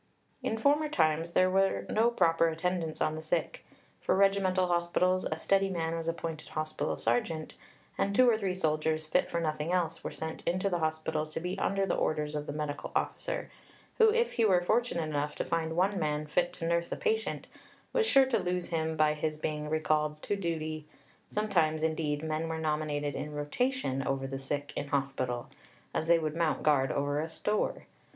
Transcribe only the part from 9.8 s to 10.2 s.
were